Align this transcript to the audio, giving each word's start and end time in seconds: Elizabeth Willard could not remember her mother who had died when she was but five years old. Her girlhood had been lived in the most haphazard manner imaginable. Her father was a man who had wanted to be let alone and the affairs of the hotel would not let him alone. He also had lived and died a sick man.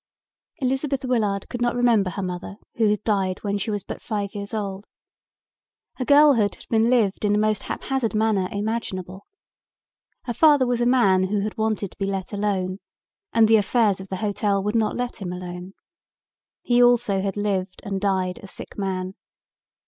Elizabeth 0.57 1.05
Willard 1.05 1.47
could 1.47 1.61
not 1.61 1.75
remember 1.75 2.09
her 2.09 2.23
mother 2.23 2.55
who 2.77 2.89
had 2.89 3.03
died 3.03 3.37
when 3.43 3.59
she 3.59 3.69
was 3.69 3.83
but 3.83 4.01
five 4.01 4.33
years 4.33 4.51
old. 4.51 4.87
Her 5.97 6.05
girlhood 6.05 6.55
had 6.55 6.67
been 6.69 6.89
lived 6.89 7.23
in 7.23 7.33
the 7.33 7.37
most 7.37 7.61
haphazard 7.61 8.15
manner 8.15 8.49
imaginable. 8.51 9.27
Her 10.23 10.33
father 10.33 10.65
was 10.65 10.81
a 10.81 10.87
man 10.87 11.25
who 11.25 11.41
had 11.41 11.55
wanted 11.55 11.91
to 11.91 11.97
be 11.99 12.07
let 12.07 12.33
alone 12.33 12.79
and 13.31 13.47
the 13.47 13.57
affairs 13.57 13.99
of 14.01 14.07
the 14.09 14.15
hotel 14.25 14.63
would 14.63 14.73
not 14.75 14.97
let 14.97 15.17
him 15.21 15.31
alone. 15.31 15.73
He 16.63 16.81
also 16.81 17.21
had 17.21 17.37
lived 17.37 17.79
and 17.85 18.01
died 18.01 18.39
a 18.41 18.47
sick 18.47 18.79
man. 18.79 19.13